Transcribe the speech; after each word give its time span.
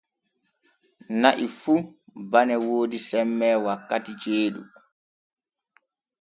Na'i 1.21 1.47
fu 1.59 1.73
bane 2.31 2.55
woodi 2.67 2.97
semme 3.09 3.47
wakkati 3.65 4.11
ceeɗu. 4.21 4.61